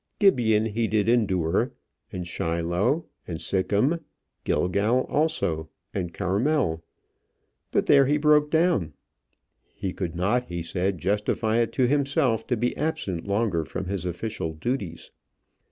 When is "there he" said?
7.85-8.17